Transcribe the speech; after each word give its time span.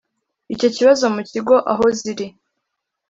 icyo 0.53 0.67
kibazo 0.75 1.03
mu 1.15 1.21
kigo 1.29 1.55
aho 1.71 1.85
ziri 1.99 2.27